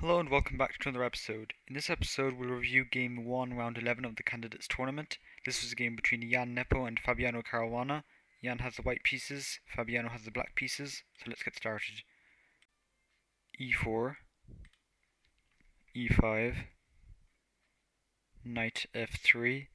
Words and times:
Hello 0.00 0.18
and 0.18 0.30
welcome 0.30 0.56
back 0.56 0.78
to 0.78 0.88
another 0.88 1.04
episode. 1.04 1.52
In 1.68 1.74
this 1.74 1.90
episode, 1.90 2.32
we'll 2.32 2.48
review 2.48 2.86
Game 2.90 3.26
1, 3.26 3.52
Round 3.52 3.76
11 3.76 4.06
of 4.06 4.16
the 4.16 4.22
Candidates 4.22 4.66
Tournament. 4.66 5.18
This 5.44 5.62
was 5.62 5.72
a 5.72 5.76
game 5.76 5.94
between 5.94 6.30
Jan 6.30 6.54
Nepo 6.54 6.86
and 6.86 6.98
Fabiano 6.98 7.42
Caruana. 7.42 8.04
Jan 8.42 8.60
has 8.60 8.76
the 8.76 8.82
white 8.82 9.02
pieces, 9.02 9.60
Fabiano 9.66 10.08
has 10.08 10.24
the 10.24 10.30
black 10.30 10.54
pieces, 10.54 11.02
so 11.18 11.24
let's 11.28 11.42
get 11.42 11.54
started. 11.54 11.96
e4, 13.60 14.16
e5, 15.94 16.54
knight 18.42 18.86
f3, 18.94 19.66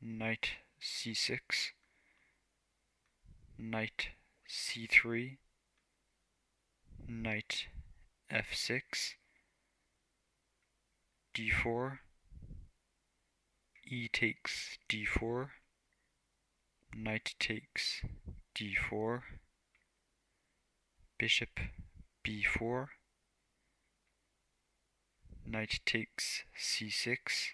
knight 0.00 0.50
c6, 0.80 1.40
knight 3.58 4.10
c3, 4.48 5.38
knight 7.08 7.66
f6, 8.32 9.16
d4, 11.34 11.98
e 13.84 14.08
takes 14.08 14.78
d4, 14.88 15.48
knight 16.94 17.34
takes 17.38 18.00
d4, 18.54 19.20
bishop 21.18 21.60
b4, 22.24 22.86
knight 25.44 25.80
takes 25.84 26.44
c6, 26.58 27.50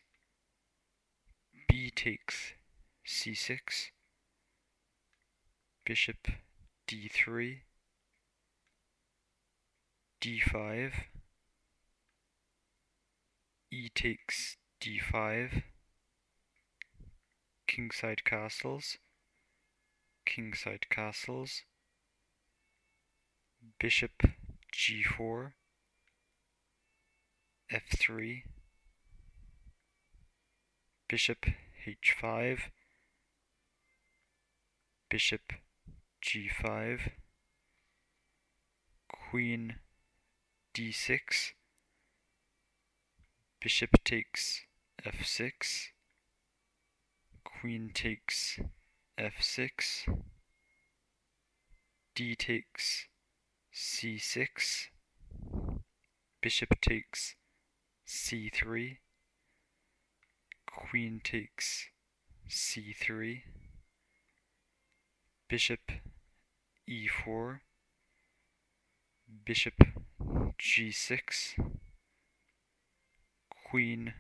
b 1.67 1.91
takes 1.91 2.53
c6, 3.05 3.91
bishop 5.85 6.29
d3, 6.87 7.63
d5, 10.21 10.93
e 13.71 13.89
takes 13.95 14.57
d5, 14.81 15.63
kingside 17.69 18.25
castles, 18.25 18.97
kingside 20.27 20.87
castles, 20.91 21.63
bishop 23.79 24.25
g4, 24.75 25.53
f3, 27.73 28.43
bishop 31.09 31.47
h5, 31.87 32.59
bishop 35.09 35.53
g5, 36.23 37.13
queen 39.31 39.77
d6, 40.75 41.53
bishop 43.61 43.91
takes 44.05 44.63
f6, 45.05 45.89
queen 47.45 47.91
takes 47.93 48.61
f6, 49.19 50.17
d 52.15 52.35
takes 52.37 53.07
c6, 53.75 54.87
bishop 56.41 56.81
takes 56.81 57.35
c3, 58.07 58.99
queen 60.67 61.21
takes 61.23 61.89
c3, 62.49 63.43
bishop 65.49 65.91
e4, 66.89 67.61
bishop 69.45 69.75
g6, 70.59 71.55
queen 73.71 74.13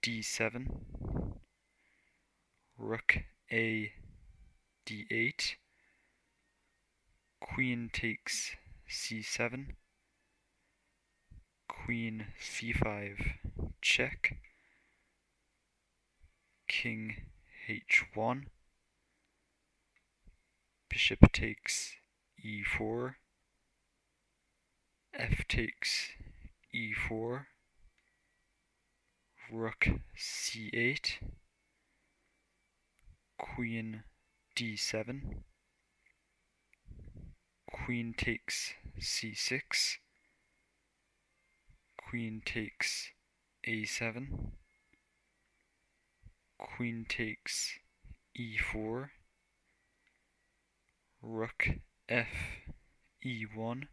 d7, 0.00 0.66
rook 2.78 3.18
a 3.50 3.92
d8, 4.86 5.54
queen 7.40 7.90
takes 7.92 8.54
c7, 8.88 9.74
queen 11.68 12.26
c5 12.40 13.16
check, 13.82 14.36
king 16.68 17.16
h1, 17.68 18.44
bishop 20.88 21.32
takes 21.32 21.96
e4, 22.44 23.14
f 25.18 25.48
takes 25.48 26.10
e4, 26.74 27.46
rook 29.50 29.86
c8, 30.14 31.12
queen 33.38 34.02
d7, 34.54 35.42
queen 37.72 38.14
takes 38.14 38.74
c6, 39.00 39.96
queen 41.96 42.42
takes 42.44 43.08
a7, 43.66 44.26
queen 46.58 47.06
takes 47.08 47.78
e4, 48.38 49.08
rook 51.22 51.68
f 52.06 52.28
e1, 53.24 53.88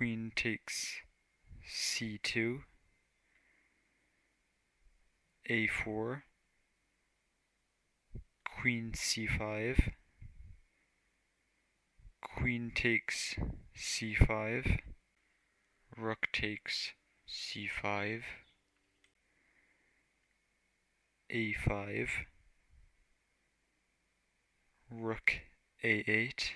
queen 0.00 0.32
takes 0.34 0.96
c2, 1.70 2.60
a4, 5.50 6.22
queen 8.62 8.92
c5, 8.96 9.92
queen 12.22 12.72
takes 12.74 13.34
c5, 13.76 14.78
rook 15.98 16.28
takes 16.32 16.92
c5, 17.28 18.22
a5, 21.30 22.08
rook 24.90 25.32
a8, 25.84 26.52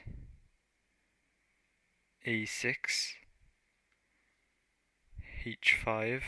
a6, 2.27 3.15
h5, 5.45 6.23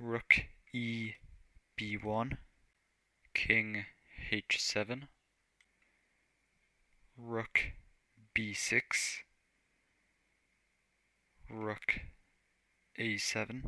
rook 0.00 0.34
e 0.72 1.12
b1, 1.78 2.38
king 3.32 3.84
h7, 4.32 5.02
rook 7.16 7.60
b6, 8.36 9.18
rook 11.48 12.00
a7, 12.98 13.62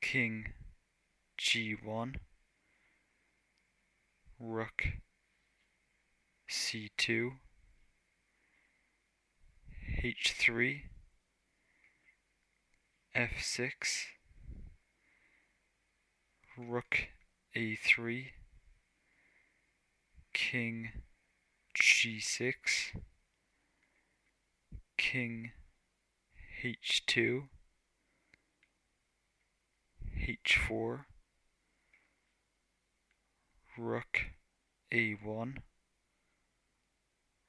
king 0.00 0.46
g1, 1.38 2.16
rook 4.40 4.82
c2, 6.50 7.30
h3, 10.02 10.80
f6, 13.14 14.06
rook 16.58 17.06
a3, 17.54 18.24
king 20.34 20.90
g6, 21.80 22.56
king 24.98 25.52
h2, 26.64 27.42
h4, 30.18 31.04
rook 33.78 34.20
a1, 34.92 35.58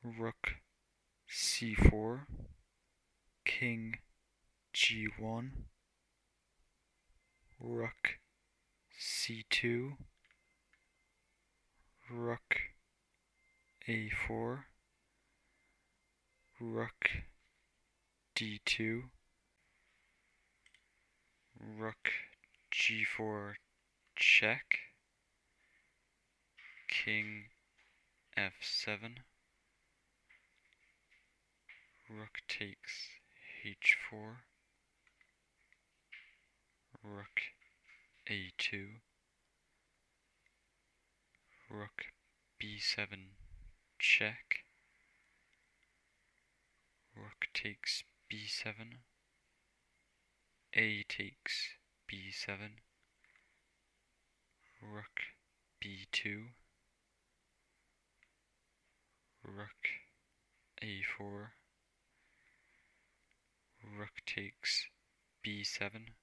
rook 0.03 0.57
c4, 1.29 2.21
king 3.45 3.97
g1, 4.73 5.49
rook 7.59 8.19
c2, 8.99 9.93
rook 12.11 12.57
a4, 13.87 14.63
rook 16.59 17.09
d2, 18.35 19.03
rook 21.77 22.11
g4 22.71 23.53
check, 24.15 24.79
king 26.87 27.45
f7, 28.37 29.17
Rook 32.15 32.41
takes 32.47 33.09
h4. 33.65 34.35
Rook 37.03 37.41
a2. 38.29 38.87
Rook 41.71 42.03
b7 42.61 43.07
check. 43.97 44.59
Rook 47.15 47.47
takes 47.51 48.03
b7. 48.31 48.99
A 50.75 51.03
takes 51.09 51.69
b7. 52.07 52.57
Rook 54.83 55.19
b2. 55.83 56.49
Rook 59.43 59.87
a4. 60.79 61.62
Takes 64.25 64.87
b7. 65.45 66.13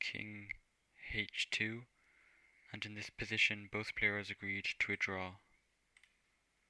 King 0.00 0.48
h2. 1.12 1.82
And 2.72 2.86
in 2.86 2.94
this 2.94 3.10
position 3.10 3.68
both 3.72 3.96
players 3.96 4.30
agreed 4.30 4.66
to 4.78 4.92
a 4.92 4.96
draw. 4.96 5.36